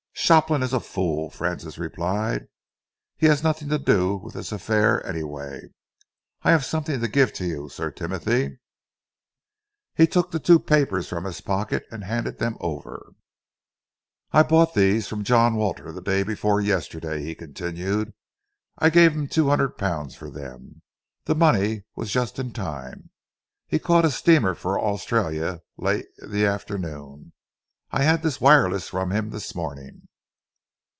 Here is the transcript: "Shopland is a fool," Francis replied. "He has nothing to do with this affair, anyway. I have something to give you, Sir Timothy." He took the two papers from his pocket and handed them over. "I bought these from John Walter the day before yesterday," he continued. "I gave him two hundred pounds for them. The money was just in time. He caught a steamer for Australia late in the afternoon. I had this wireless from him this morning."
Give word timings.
"Shopland 0.23 0.63
is 0.63 0.71
a 0.71 0.79
fool," 0.79 1.31
Francis 1.31 1.79
replied. 1.79 2.47
"He 3.17 3.25
has 3.25 3.43
nothing 3.43 3.69
to 3.69 3.79
do 3.79 4.15
with 4.17 4.35
this 4.35 4.51
affair, 4.51 5.05
anyway. 5.05 5.69
I 6.43 6.51
have 6.51 6.63
something 6.63 7.01
to 7.01 7.07
give 7.07 7.37
you, 7.39 7.69
Sir 7.69 7.89
Timothy." 7.91 8.59
He 9.95 10.05
took 10.05 10.29
the 10.31 10.39
two 10.39 10.59
papers 10.59 11.09
from 11.09 11.23
his 11.25 11.41
pocket 11.41 11.85
and 11.91 12.03
handed 12.03 12.37
them 12.37 12.55
over. 12.61 13.13
"I 14.31 14.43
bought 14.43 14.73
these 14.75 15.07
from 15.07 15.23
John 15.25 15.55
Walter 15.55 15.91
the 15.91 16.01
day 16.03 16.21
before 16.23 16.61
yesterday," 16.61 17.23
he 17.23 17.33
continued. 17.35 18.13
"I 18.77 18.89
gave 18.91 19.13
him 19.13 19.27
two 19.27 19.49
hundred 19.49 19.77
pounds 19.77 20.15
for 20.15 20.29
them. 20.29 20.83
The 21.25 21.35
money 21.35 21.83
was 21.95 22.11
just 22.11 22.37
in 22.39 22.53
time. 22.53 23.09
He 23.67 23.79
caught 23.79 24.05
a 24.05 24.11
steamer 24.11 24.53
for 24.53 24.79
Australia 24.79 25.63
late 25.77 26.05
in 26.19 26.31
the 26.31 26.45
afternoon. 26.45 27.33
I 27.91 28.03
had 28.03 28.21
this 28.23 28.39
wireless 28.39 28.87
from 28.87 29.11
him 29.11 29.31
this 29.31 29.53
morning." 29.55 30.07